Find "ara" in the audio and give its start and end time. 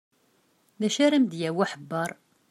1.05-1.21